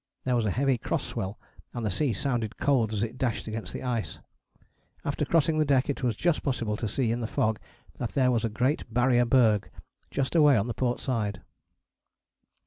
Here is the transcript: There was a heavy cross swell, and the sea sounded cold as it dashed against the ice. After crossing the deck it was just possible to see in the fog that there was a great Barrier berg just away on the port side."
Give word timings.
There 0.23 0.35
was 0.35 0.47
a 0.47 0.49
heavy 0.49 0.79
cross 0.79 1.03
swell, 1.03 1.37
and 1.75 1.85
the 1.85 1.91
sea 1.91 2.11
sounded 2.11 2.57
cold 2.57 2.91
as 2.91 3.03
it 3.03 3.19
dashed 3.19 3.45
against 3.47 3.71
the 3.71 3.83
ice. 3.83 4.17
After 5.05 5.25
crossing 5.25 5.59
the 5.59 5.63
deck 5.63 5.91
it 5.91 6.01
was 6.01 6.15
just 6.15 6.41
possible 6.41 6.75
to 6.77 6.87
see 6.87 7.11
in 7.11 7.21
the 7.21 7.27
fog 7.27 7.59
that 7.99 8.13
there 8.13 8.31
was 8.31 8.43
a 8.43 8.49
great 8.49 8.91
Barrier 8.91 9.25
berg 9.25 9.69
just 10.09 10.33
away 10.35 10.57
on 10.57 10.65
the 10.65 10.73
port 10.73 11.01
side." 11.01 11.43